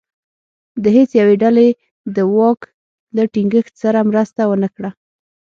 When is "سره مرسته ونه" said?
3.83-4.69